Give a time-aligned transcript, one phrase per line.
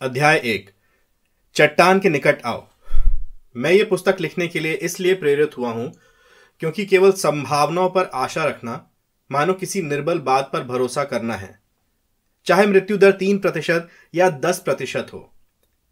[0.00, 0.70] अध्याय एक,
[1.56, 2.62] चट्टान के निकट आओ।
[3.56, 5.90] मैं ये पुस्तक लिखने के लिए इसलिए प्रेरित हुआ हूँ,
[6.62, 8.80] क्योंकि केवल संभावनाओं पर आशा रखना,
[9.30, 11.58] मानो किसी निर्बल बात पर भरोसा करना है।
[12.46, 15.28] चाहे मृत्यु दर तीन प्रतिशत या दस प्रतिशत हो,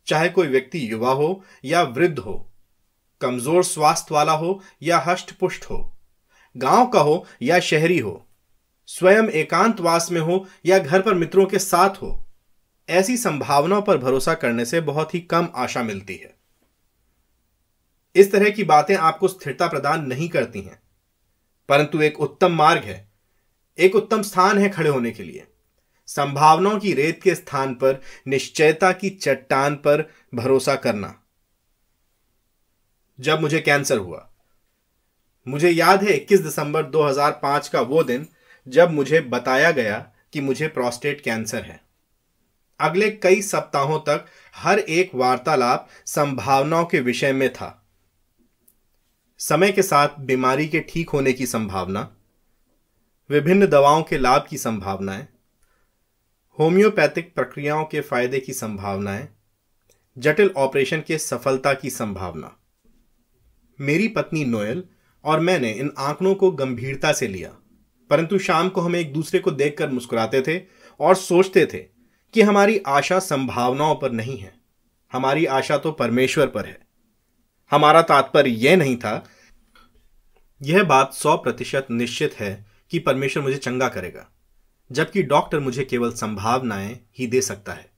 [0.07, 2.51] चाहे कोई व्यक्ति युवा हो या वृद्ध हो,
[3.21, 5.79] कमज़ोर स्वास्थ्य वाला हो या हष्ट पुष्ट हो,
[6.57, 8.23] गाँव का हो या शहरी हो,
[8.89, 12.26] स्वयं एकांतवास में हो या घर पर मित्रों के साथ हो
[12.89, 16.37] ऐसी संभावनाओं पर भरोसा करने से बहुत ही कम आशा मिलती है।
[18.17, 20.83] इस तरह की बातें आपको स्थिरता प्रदान नहीं करती हैं।
[21.69, 23.09] परंतु एक उत्तम मार्ग है।
[23.79, 25.47] एक उत्तम स्थान है खड़े होने के लिए।
[26.07, 31.23] संभावनाओं की रेत के स्थान पर, निश्चयता की चट्टान पर भरोसा करना।
[33.21, 34.31] जब मुझे कैंसर हुआ,
[35.49, 38.27] मुझे याद है 21 दिसंबर 2005 का वो दिन
[38.69, 41.86] जब मुझे बताया गया कि मुझे प्रोस्टेट कैंसर है।
[42.81, 47.71] अगले कई सप्ताहों तक हर एक वार्तालाप संभावनाओं के विषय में था।
[49.41, 52.09] समय के साथ बीमारी के ठीक होने की संभावना,
[53.31, 55.27] विभिन्न दवाओं के लाभ की संभावनाएँ,
[56.59, 59.29] होम्योपैथिक प्रक्रियाओं के फ़ायदे की संभावनाएँ,
[60.17, 62.57] जटिल ऑपरेशन के सफलता की संभावना।
[63.79, 64.85] मेरी पत्नी नोयल
[65.25, 67.51] और मैंने इन आंकड़ों को गंभीरता से लिया,
[68.11, 70.61] परंतु शाम को हम एक दूसरे को देखकर मुस्कुराते थे
[71.01, 71.96] और सोचते थे
[72.35, 74.55] कि हमारी आशा संभावनाओं पर नहीं है।
[75.13, 76.79] हमारी आशा तो परमेश्वर पर है।
[77.71, 79.29] हमारा तात्पर्य यह नहीं था।
[80.63, 84.29] यह बात सौ प्रतिशत निश्चित है कि परमेश्वर मुझे चंगा करेगा,
[84.93, 87.91] जबकि डॉक्टर मुझे केवल संभावनाएँ ही दे सकता है।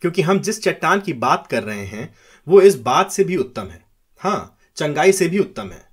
[0.00, 2.14] क्योंकि हम जिस चट्टान की बात कर रहे हैं,
[2.48, 3.84] वो इस बात से भी उत्तम है।
[4.18, 5.88] हाँ, चंगाई से भी उत्तम है।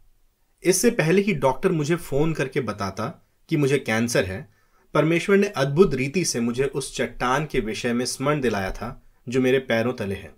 [0.64, 4.59] इससे पहले कि डॉक्टर मुझे फ़ोन करके बताता कि मुझे कैंसर है
[4.94, 9.42] परमेश्वर ने अद्भुत रीति से मुझे उस चट्टान के विषय में स्मरण दिलाया था, जो
[9.42, 10.36] मेरे पैरों तले है।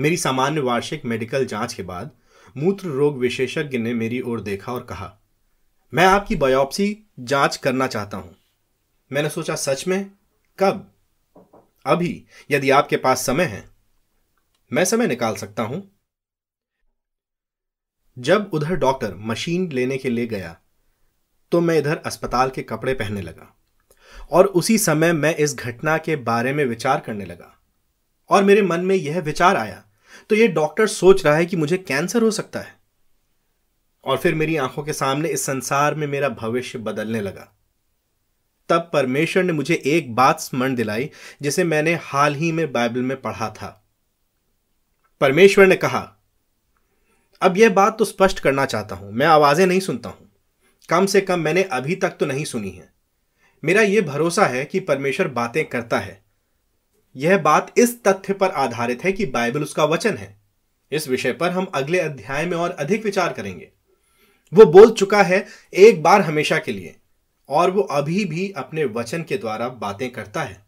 [0.00, 2.10] मेरी सामान्य वार्षिक मेडिकल जाँच के बाद
[2.56, 5.18] मूत्र रोग विशेषज्ञ ने मेरी ओर देखा और कहा,
[5.94, 8.36] मैं आपकी बायोप्सी जाँच करना चाहता हूँ।
[9.12, 10.10] मैंने सोचा, सच में?
[10.58, 10.90] कब?
[11.86, 13.70] अभी, यदि आपके पास समय है,
[14.72, 15.90] मैं समय निकाल सकता हूँ?
[18.18, 20.60] जब उधर डॉक्टर मशीन लेने के लिए गया
[21.54, 23.56] तो मैं इधर अस्पताल के कपड़े पहनने लगा
[24.32, 27.50] और उसी समय मैं इस घटना के बारे में विचार करने लगा
[28.30, 29.82] और मेरे मन में यह विचार आया
[30.30, 32.74] तो यह डॉक्टर सोच रहा है कि मुझे कैंसर हो सकता है।
[34.04, 37.48] और फिर मेरी आँखों के सामने इस संसार में मेरा भविष्य बदलने लगा।
[38.68, 41.10] तब परमेश्वर ने मुझे एक बात स्मरण दिलाई,
[41.42, 43.68] जिसे मैंने हाल ही में बाइबल में पढ़ा था।
[45.20, 46.00] परमेश्वर ने कहा,
[47.42, 50.30] अब यह बात तो स्पष्ट करना चाहता हूँ, मैं आवाज़ें नहीं सुनता हूँ।
[50.88, 52.92] कम से कम मैंने अभी तक तो नहीं सुनी है।
[53.62, 56.22] मेरा यह भरोसा है कि परमेश्वर बातें करता है।
[57.16, 60.36] यह बात इस तथ्य पर आधारित है कि बाइबल उसका वचन है।
[60.92, 63.70] इस विषय पर हम अगले अध्याय में और अधिक विचार करेंगे।
[64.52, 65.44] वो बोल चुका है
[65.74, 66.96] एक बार हमेशा के लिए,
[67.48, 70.62] और वो अभी भी अपने वचन के द्वारा बातें करता है।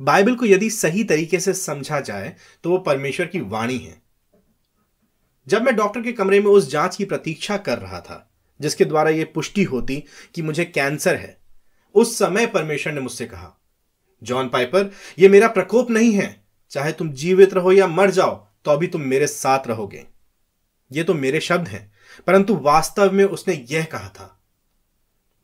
[0.00, 4.02] बाइबल को यदि सही तरीके से समझा जाए तो वो परमेश्वर की वाणी है।
[5.46, 8.24] जब मैं डॉक्टर के कमरे में उस जाँच की प्रतीक्षा कर रहा था
[8.60, 10.02] जिसके द्वारा यह पुष्टि होती
[10.34, 11.36] कि मुझे कैंसर है।
[11.94, 13.54] उस समय परमेश्वर ने मुझसे कहा,
[14.22, 18.70] जॉन पाइपर यह मेरा प्रकोप नहीं है। चाहे तुम जीवित रहो या मर जाओ तो
[18.70, 20.04] अभी तुम मेरे साथ रहोगे।
[20.90, 21.92] ये तो मेरे शब्द हैं,
[22.26, 24.34] परंतु वास्तव में उसने यह कहा था।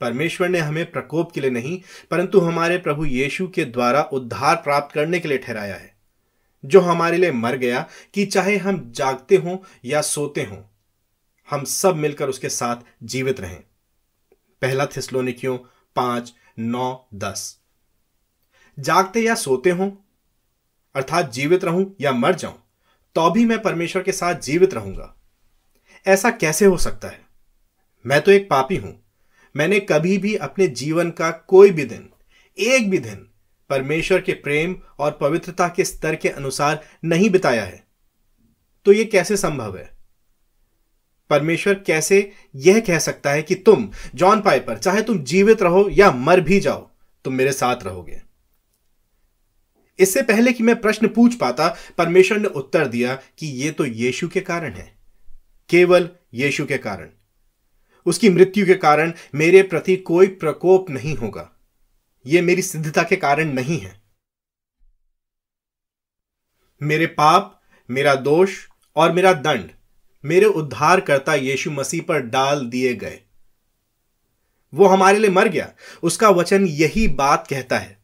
[0.01, 1.81] परमेश्वर ने हमें प्रकोप के लिए नहीं,
[2.11, 5.93] परंतु हमारे प्रभु यीशु के द्वारा उद्धार प्राप्त करने के लिए ठहराया है।
[6.65, 10.59] जो हमारे लिए मर गया, कि चाहे हम जागते हों या सोते हों
[11.51, 13.61] हम सब मिलकर उसके साथ जीवित रहें।
[14.63, 15.59] पहला थिस्लोनिकियों
[15.97, 17.59] पाँच, नौ, दस।
[18.79, 19.87] जागते या सोते हो,
[20.95, 22.61] अर्थात जीवित रहूँ या मर जाऊँ
[23.17, 25.15] तो भी मैं परमेश्वर के साथ जीवित रहूँगा।
[26.07, 27.21] ऐसा कैसे हो सकता है?
[28.07, 29.01] मैं तो एक पापी हूँ।
[29.57, 32.09] मैंने कभी भी अपने जीवन का कोई भी दिन,
[32.59, 33.29] एक भी दिन
[33.71, 37.85] परमेश्वर के प्रेम और पवित्रता के स्तर के अनुसार नहीं बिताया है।
[38.87, 39.94] तो यह कैसे संभव है?
[41.35, 46.11] परमेश्वर कैसे यह कह सकता है कि तुम, जॉन पाइपर, चाहे तुम जीवित रहो या
[46.11, 46.91] मर भी जाओ,
[47.25, 48.23] तुम मेरे साथ रहोगे।
[49.99, 54.29] इससे पहले कि मैं प्रश्न पूछ पाता, परमेश्वर ने उत्तर दिया कि यह तो यीशु
[54.29, 54.95] के कारण है।
[55.69, 57.11] केवल यीशु के कारण।
[58.07, 61.51] उसकी मृत्यु के कारण मेरे प्रति कोई प्रकोप नहीं होगा।
[62.27, 64.03] यह मेरी सिद्धता के कारण नहीं है।
[66.83, 69.71] मेरे पाप, मेरा दोष और मेरा दंड
[70.25, 73.21] मेरे उद्धारकर्ता यीशु मसीह पर डाल दिए गए।
[74.75, 75.73] वो हमारे लिए मर गया।
[76.03, 77.99] उसका वचन यही बात कहता है।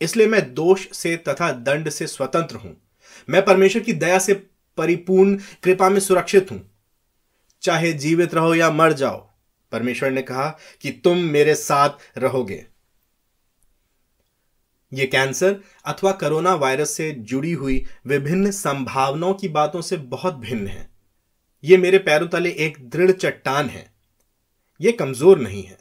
[0.00, 2.82] इसलिए मैं दोष से तथा दंड से स्वतंत्र हूँ।
[3.30, 4.34] मैं परमेश्वर की दया से
[4.76, 6.70] परिपूर्ण, कृपा में सुरक्षित हूँ।
[7.62, 9.30] चाहे जीवित रहो या मर जाओ,
[9.72, 12.66] परमेश्वर ने कहा कि तुम मेरे साथ रहोगे।
[14.92, 20.66] यह कैंसर अथवा कोरोना वायरस से जुड़ी हुई विभिन्न संभावनाओं की बातों से बहुत भिन्न
[20.66, 20.95] है।
[21.66, 23.92] यह मेरे पैरों तले एक दृढ़ चट्टान है।
[24.80, 25.78] यह कमज़ोर नहीं है।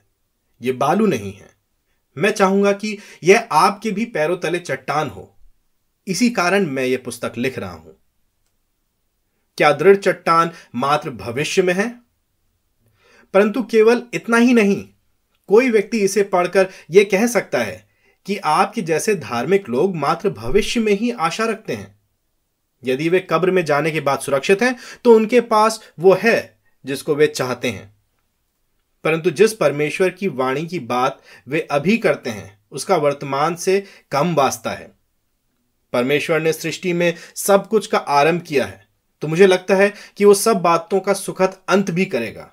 [0.61, 1.49] यह बालू नहीं है।
[2.17, 5.37] मैं चाहूँगा कि यह आपके भी पैरों तले चट्टान हो।
[6.07, 7.95] इसी कारण मैं यह पुस्तक लिख रहा हूँ।
[9.57, 12.01] क्या दृढ़ चट्टान मात्र भविष्य में है?
[13.33, 14.89] परंतु केवल इतना ही नहीं,
[15.47, 17.89] कोई व्यक्ति इसे पढ़कर यह कह सकता है
[18.25, 21.94] कि आपके जैसे धार्मिक लोग मात्र भविष्य में ही आशा रखते हैं।
[22.85, 27.15] यदि वे कब्र में जाने के बाद सुरक्षित हैं तो उनके पास वो है जिसको
[27.15, 27.93] वे चाहते हैं।
[29.03, 34.33] परंतु जिस परमेश्वर की वाणी की बात वे अभी करते हैं, उसका वर्तमान से कम
[34.35, 34.91] वास्ता है।
[35.93, 38.87] परमेश्वर ने सृष्टि में सब कुछ का आरंभ किया है
[39.21, 42.51] तो मुझे लगता है कि वो सब बातों का सुखद अंत भी करेगा।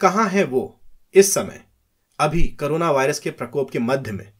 [0.00, 0.80] कहाँ है वो
[1.14, 1.60] इस समय?
[2.18, 4.32] अभी कोरोना वायरस के प्रकोप के मध्य में।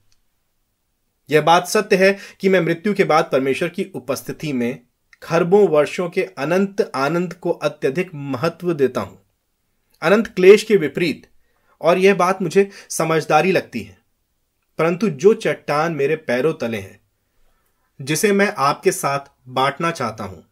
[1.31, 4.81] यह बात सत्य है कि मैं मृत्यु के बाद परमेश्वर की उपस्थिति में
[5.23, 9.19] खरबों वर्षों के अनंत आनंद को अत्यधिक महत्व देता हूँ।
[10.03, 11.27] अनंत क्लेश के विपरीत,
[11.81, 13.99] और यह बात मुझे समझदारी लगती है।
[14.79, 17.01] परंतु जो चट्टान मेरे पैरों तले है,
[18.01, 20.45] जिसे मैं आपके साथ बांटना चाहता हूँ,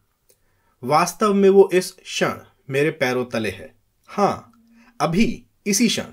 [0.83, 2.39] वास्तव में वो इस क्षण
[2.69, 3.73] मेरे पैरों तले है।
[4.09, 4.51] हाँ,
[4.99, 6.11] अभी इसी क्षण।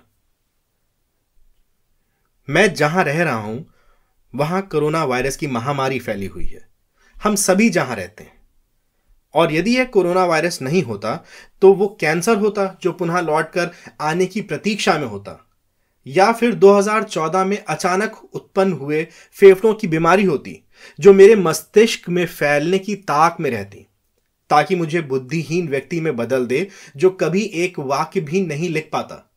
[2.49, 3.72] मैं जहाँ रह रहा हूँ
[4.35, 6.69] वहाँ कोरोना वायरस की महामारी फैली हुई है।
[7.23, 8.43] हम सभी जहाँ रहते हैं।
[9.35, 11.25] और यदि यह कोरोना वायरस नहीं होता
[11.61, 13.71] तो वो कैंसर होता, जो पुनः लौटकर
[14.01, 15.49] आने की प्रतीक्षा में होता।
[16.07, 20.65] या फिर 2014 में अचानक उत्पन्न हुए फेफड़ों की बीमारी होती,
[21.01, 23.87] जो मेरे मस्तिष्क में फैलने की ताक में रहती,
[24.51, 29.35] ताकि मुझे बुद्धिहीन व्यक्ति में बदल दे, जो कभी एक वाक्य भी नहीं लिख पाता।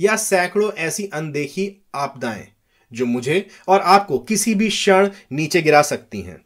[0.00, 2.48] या सैकड़ों ऐसी अनदेखी आपदाएँ
[2.92, 6.40] जो मुझे और आपको किसी भी क्षण नीचे गिरा सकती हैं।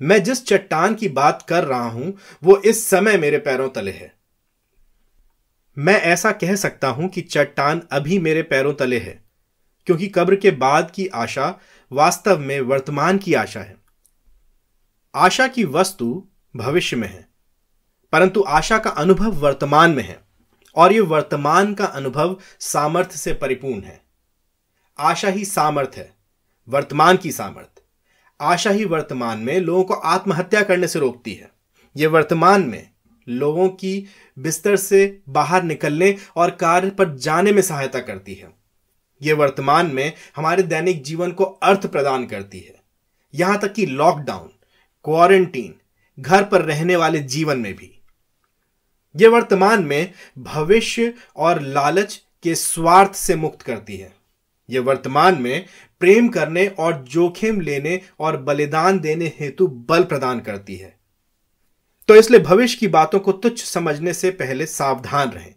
[0.00, 4.12] मैं जिस चट्टान की बात कर रहा हूँ, वो इस समय मेरे पैरों तले है।
[5.76, 9.22] मैं ऐसा कह सकता हूँ कि चट्टान अभी मेरे पैरों तले है,
[9.86, 11.54] क्योंकि कब्र के बाद की आशा
[11.92, 13.76] वास्तव में वर्तमान की आशा है।
[15.14, 17.26] आशा की वस्तु भविष्य में है,
[18.12, 20.20] परंतु आशा का अनुभव वर्तमान में है,
[20.76, 24.01] और यह वर्तमान का अनुभव सामर्थ्य से परिपूर्ण है।
[24.98, 26.14] आशा ही सामर्थ है,
[26.68, 27.82] वर्तमान की सामर्थ।
[28.40, 31.50] आशा ही वर्तमान में लोगों को आत्महत्या करने से रोकती है।
[31.96, 32.90] यह वर्तमान में
[33.28, 34.06] लोगों की
[34.38, 38.50] बिस्तर से बाहर निकलने और कार्य पर जाने में सहायता करती है।
[39.22, 42.74] यह वर्तमान में हमारे दैनिक जीवन को अर्थ प्रदान करती है।
[43.34, 44.50] यहाँ तक कि लॉकडाउन,
[45.04, 45.74] क्वारंटीन,
[46.20, 48.02] घर पर रहने वाले जीवन में भी।
[49.16, 54.21] यह वर्तमान में भविष्य और लालच के स्वार्थ से मुक्त करती है।
[54.70, 55.66] यह वर्तमान में
[56.00, 60.98] प्रेम करने और जोखिम लेने और बलिदान देने हेतु बल प्रदान करती है।
[62.08, 65.54] तो इसलिए भविष्य की बातों को तुच्छ समझने से पहले सावधान रहें।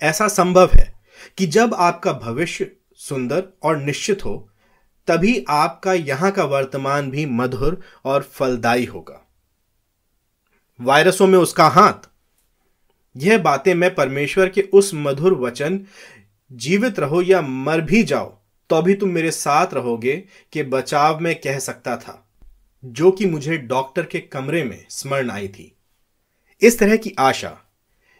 [0.00, 0.94] ऐसा संभव है
[1.38, 4.48] कि जब आपका भविष्य सुंदर और निश्चित हो,
[5.06, 9.28] तभी आपका यहाँ का वर्तमान भी मधुर और फलदायी होगा।
[10.80, 12.08] वायरसों में उसका हाथ।
[13.16, 15.86] यह बातें मैं परमेश्वर के उस मधुर वचन
[16.52, 18.26] जीवित रहो या मर भी जाओ
[18.70, 20.16] तो अभी तुम मेरे साथ रहोगे
[20.52, 22.28] कि बचाव में कह सकता था,
[22.82, 25.76] जो कि मुझे डॉक्टर के कमरे में स्मरण आई थी।
[26.62, 27.56] इस तरह की आशा,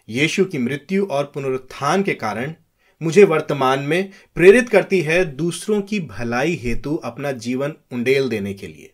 [0.08, 2.54] यीशु की मृत्यु और पुनरुत्थान के कारण
[3.00, 8.66] मुझे वर्तमान में प्रेरित करती है दूसरों की भलाई हेतु अपना जीवन उंडेल देने के
[8.66, 8.92] लिए,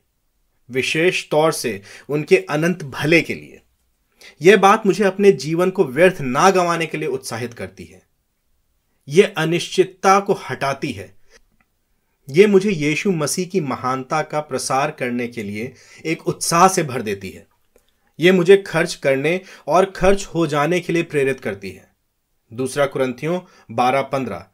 [0.68, 3.60] विशेष तौर से उनके अनंत भले के लिए।
[4.40, 8.02] यह बात मुझे अपने जीवन को व्यर्थ ना गंवाने के लिए उत्साहित करती है।
[9.08, 11.12] यह अनिश्चितता को हटाती है।
[12.28, 15.72] यह मुझे यीशु मसीह की महानता का प्रसार करने के लिए
[16.04, 17.46] एक उत्साह से भर देती है।
[18.18, 21.90] यह मुझे खर्च करने और खर्च हो जाने के लिए प्रेरित करती है।
[22.52, 24.46] दूसरा कुरंथियों बारह पंद्रह,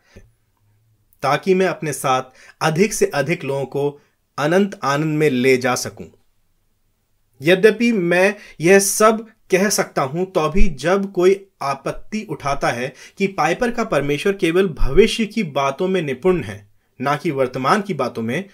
[1.23, 2.23] ताकि मैं अपने साथ
[2.61, 4.00] अधिक से अधिक लोगों को
[4.38, 6.06] अनंत आनंद में ले जा सकूँ।
[7.40, 13.26] यद्यपि मैं यह सब कह सकता हूँ तो भी जब कोई आपत्ति उठाता है कि
[13.26, 16.68] पाइपर का परमेश्वर केवल भविष्य की बातों में निपुण है,
[17.00, 18.44] ना कि वर्तमान की बातों में,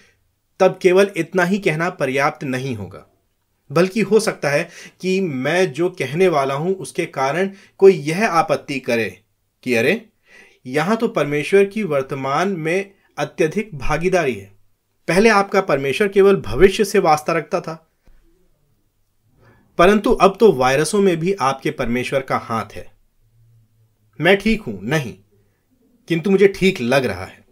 [0.59, 3.05] तब केवल इतना ही कहना पर्याप्त नहीं होगा।
[3.71, 4.69] बल्कि हो सकता है
[5.01, 9.21] कि मैं जो कहने वाला हूँ, उसके कारण कोई यह आपत्ति करे
[9.63, 10.05] कि अरे,
[10.65, 14.51] यहाँ तो परमेश्वर की वर्तमान में अत्यधिक भागीदारी है।
[15.07, 17.90] पहले आपका परमेश्वर केवल भविष्य से वास्ता रखता था।
[19.77, 22.91] परंतु अब तो वायरसों में भी आपके परमेश्वर का हाथ है।
[24.21, 24.79] मैं ठीक हूँ?
[24.83, 25.13] नहीं।
[26.07, 27.45] किंतु मुझे ठीक लग रहा है।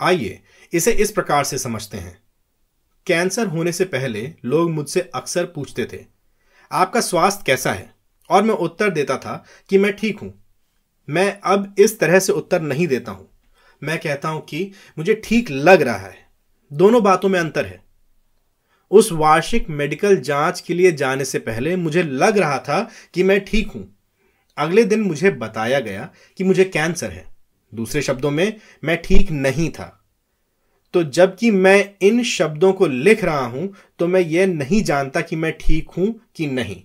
[0.00, 0.40] आइए,
[0.72, 2.22] इसे इस प्रकार से समझते हैं।
[3.06, 6.04] कैंसर होने से पहले लोग मुझसे अक्सर पूछते थे,
[6.72, 7.94] आपका स्वास्थ्य कैसा है?
[8.30, 10.32] और मैं उत्तर देता था कि मैं ठीक हूँ।
[11.08, 13.28] मैं अब इस तरह से उत्तर नहीं देता हूँ।
[13.82, 16.26] मैं कहता हूँ कि मुझे ठीक लग रहा है।
[16.72, 17.85] दोनों बातों में अंतर है।
[18.90, 22.80] उस वार्षिक मेडिकल जाँच के लिए जाने से पहले मुझे लग रहा था
[23.14, 23.86] कि मैं ठीक हूँ।
[24.58, 27.24] अगले दिन मुझे बताया गया कि मुझे कैंसर है।
[27.72, 29.92] दूसरे शब्दों में, मैं ठीक नहीं था।
[30.94, 35.36] तो जबकि मैं इन शब्दों को लिख रहा हूँ तो मैं यह नहीं जानता कि
[35.36, 36.82] मैं ठीक हूँ कि नहीं।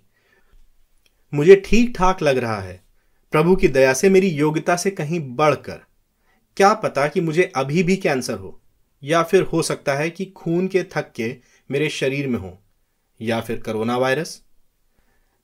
[1.33, 2.81] मुझे ठीक ठाक लग रहा है।
[3.33, 5.79] प्रभु की दया से मेरी योग्यता से कहीं बढ़कर।
[6.57, 8.59] क्या पता कि मुझे अभी भी कैंसर हो,
[9.03, 11.35] या फिर हो सकता है कि खून के थक्के
[11.71, 12.57] मेरे शरीर में हो,
[13.19, 14.41] या फिर कोरोना वायरस?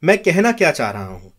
[0.04, 1.32] मैं कहना क्या चाह रहा हूँ?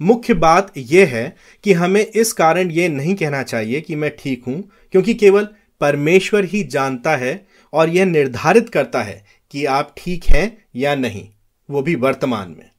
[0.00, 4.44] मुख्य बात यह है कि हमें इस कारण यह नहीं कहना चाहिए कि मैं ठीक
[4.46, 4.62] हूँ,
[4.92, 5.48] क्योंकि केवल
[5.80, 11.28] परमेश्वर ही जानता है और यह निर्धारित करता है कि आप ठीक हैं या नहीं,
[11.68, 12.70] वो भी वर्तमान में।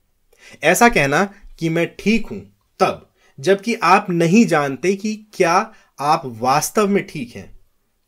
[0.63, 1.23] ऐसा कहना
[1.59, 2.39] कि मैं ठीक हूँ
[2.79, 7.60] तब, जबकि आप नहीं जानते कि क्या आप वास्तव में ठीक हैं।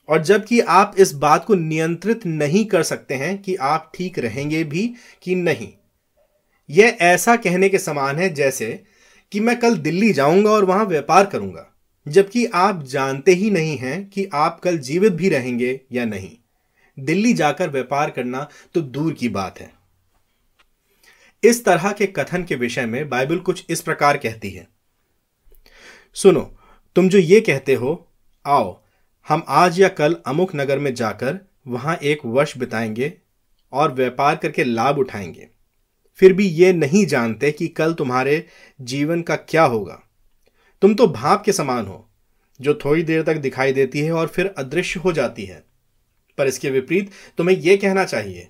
[0.09, 4.63] और जबकि आप इस बात को नियंत्रित नहीं कर सकते हैं कि आप ठीक रहेंगे
[4.63, 4.87] भी
[5.23, 5.71] कि नहीं।
[6.69, 8.83] यह ऐसा कहने के समान है जैसे
[9.31, 11.65] कि मैं कल दिल्ली जाऊँगा और वहाँ व्यापार करूँगा,
[12.05, 16.31] जबकि आप जानते ही नहीं हैं कि आप कल जीवित भी रहेंगे या नहीं।
[16.97, 19.71] दिल्ली जाकर व्यापार करना तो दूर की बात है।
[21.43, 24.67] इस तरह के कथन के विषय में बाइबल कुछ इस प्रकार कहती है।
[26.15, 26.41] सुनो,
[26.95, 28.07] तुम जो ये कहते हो,
[28.45, 28.82] आओ
[29.27, 31.37] हम आज या कल अमुक नगर में जाकर
[31.67, 33.11] वहाँ एक वर्ष बिताएँगे
[33.73, 35.47] और व्यापार करके लाभ उठाएँगे।
[36.19, 38.45] फिर भी ये नहीं जानते कि कल तुम्हारे
[38.81, 39.99] जीवन का क्या होगा।
[40.81, 42.09] तुम तो भाप के समान हो,
[42.59, 45.63] जो थोड़ी देर तक दिखाई देती है और फिर अदृश्य हो जाती है।
[46.37, 48.47] पर इसके विपरीत तुम्हें यह कहना चाहिए,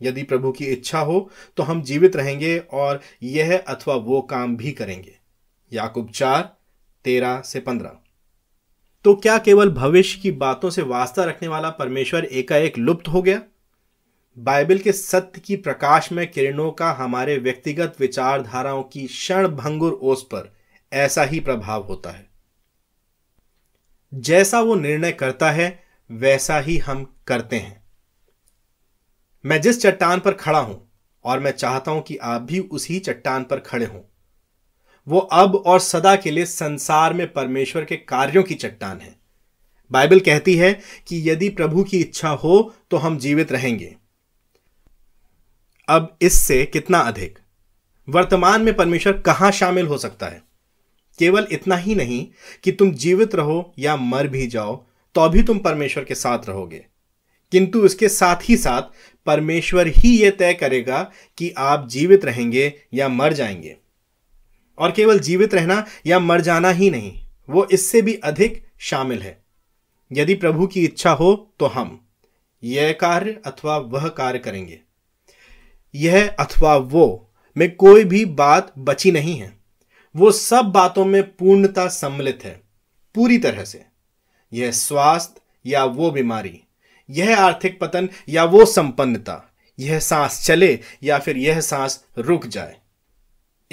[0.00, 4.72] यदि प्रभु की इच्छा हो तो हम जीवित रहेंगे और यह अथवा वो काम भी
[4.72, 5.14] करेंगे।
[5.72, 6.56] याकूब चार,
[7.04, 7.98] तेरह से पंद्रह।
[9.04, 13.42] तो क्या केवल भविष्य की बातों से वास्ता रखने वाला परमेश्वर एकाएक लुप्त हो गया?
[14.38, 20.22] बाइबल के सत्य की प्रकाश में किरणों का हमारे व्यक्तिगत विचारधाराओं की क्षण भंगुर ओस
[20.22, 20.56] पर
[20.92, 22.30] ऐसा ही प्रभाव होता है।
[24.14, 27.84] जैसा वो निर्णय करता है, वैसा ही हम करते हैं।
[29.46, 30.92] मैं जिस चट्टान पर खड़ा हूँ,
[31.24, 34.00] और मैं चाहता हूँ कि आप भी उसी चट्टान पर खड़े हों।
[35.08, 39.14] वो अब और सदा के लिए संसार में परमेश्वर के कार्यों की चट्टान है।
[39.92, 43.96] बाइबल कहती है कि यदि प्रभु की इच्छा हो तो हम जीवित रहेंगे।
[45.88, 47.38] अब इससे कितना अधिक?
[48.08, 50.42] वर्तमान में परमेश्वर कहाँ शामिल हो सकता है?
[51.18, 52.26] केवल इतना ही नहीं
[52.62, 54.76] कि तुम जीवित रहो या मर भी जाओ
[55.14, 56.86] तो भी तुम परमेश्वर के साथ रहोगे।
[57.52, 58.82] किंतु इसके साथ ही साथ
[59.26, 63.76] परमेश्वर ही यह तय करेगा कि आप जीवित रहेंगे या मर जाएँगे।
[64.78, 67.12] और केवल जीवित रहना या मर जाना ही नहीं,
[67.48, 69.42] वो इससे भी अधिक शामिल है।
[70.10, 72.00] यदि प्रभु की इच्छा हो तो हम
[72.62, 74.80] यह कार्य अथवा वह कार्य करेंगे।
[75.94, 79.52] यह अथवा वो में कोई भी बात बची नहीं है।
[80.14, 82.60] वो सब बातों में पूर्णता सम्मिलित है,
[83.14, 83.84] पूरी तरह से।
[84.52, 86.60] यह स्वास्थ्य या वो बीमारी,
[87.08, 89.42] यह आर्थिक पतन या वो संपन्नता,
[89.78, 92.76] यह सांस चले या फिर यह सांस रुक जाए।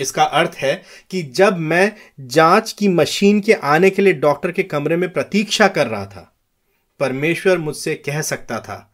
[0.01, 0.73] इसका अर्थ है
[1.11, 5.67] कि जब मैं जाँच की मशीन के आने के लिए डॉक्टर के कमरे में प्रतीक्षा
[5.67, 6.35] कर रहा था,
[6.99, 8.93] परमेश्वर मुझसे कह सकता था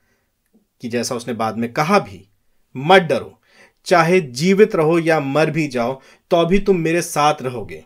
[0.81, 2.27] कि जैसा उसने बाद में कहा भी,
[2.75, 3.41] मत डरो,
[3.85, 7.83] चाहे जीवित रहो या मर भी जाओ तो भी तुम मेरे साथ रहोगे।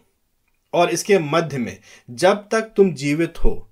[0.74, 1.78] और इसके मध्य में,
[2.10, 3.72] जब तक तुम जीवित हो,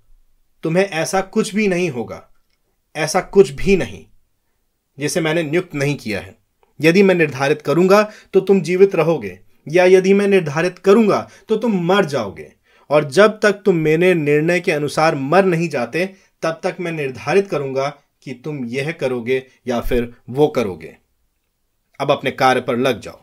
[0.63, 2.21] तुम्हें ऐसा कुछ भी नहीं होगा,
[2.95, 4.05] ऐसा कुछ भी नहीं,
[4.97, 6.38] जिसे मैंने नियुक्त नहीं किया है।
[6.81, 11.85] यदि मैं निर्धारित करूँगा तो तुम जीवित रहोगे। या यदि मैं निर्धारित करूँगा तो तुम
[11.85, 12.53] मर जाओगे।
[12.89, 16.05] और जब तक तुम मेरे निर्णय के अनुसार मर नहीं जाते,
[16.41, 17.89] तब तक मैं निर्धारित करूँगा
[18.23, 20.97] कि तुम यह करोगे या फिर वो करोगे।
[21.99, 23.21] अब अपने कार्य पर लग जाओ।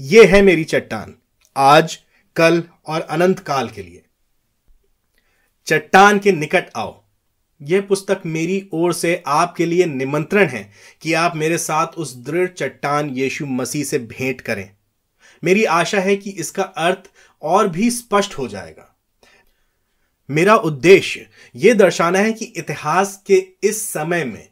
[0.00, 1.14] यह है मेरी चट्टान,
[1.56, 1.98] आज,
[2.36, 4.02] कल और अनंत काल के लिए।
[5.66, 6.99] चट्टान के निकट आओ।
[7.62, 12.48] यह पुस्तक मेरी ओर से आपके लिए निमंत्रण है कि आप मेरे साथ उस दृढ़
[12.48, 14.70] चट्टान यीशु मसीह से भेंट करें।
[15.44, 17.10] मेरी आशा है कि इसका अर्थ
[17.42, 18.96] और भी स्पष्ट हो जाएगा।
[20.30, 24.48] मेरा उद्देश्य यह दर्शाना है कि इतिहास के इस समय में,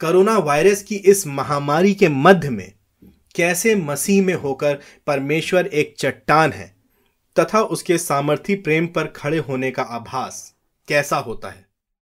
[0.00, 2.72] कोरोना वायरस की इस महामारी के मध्य में,
[3.34, 6.74] कैसे मसीह में होकर परमेश्वर एक चट्टान है,
[7.38, 10.54] तथा उसके सामर्थी प्रेम पर खड़े होने का आभास
[10.88, 11.73] कैसा होता है।